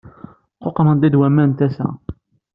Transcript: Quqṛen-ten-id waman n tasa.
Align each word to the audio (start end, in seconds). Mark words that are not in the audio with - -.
Quqṛen-ten-id 0.67 1.15
waman 1.19 1.45
n 1.53 1.57
tasa. 1.57 1.87